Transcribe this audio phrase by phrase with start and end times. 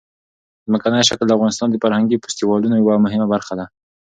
[0.65, 3.65] ځمکنی شکل د افغانستان د فرهنګي فستیوالونو یوه مهمه برخه ده.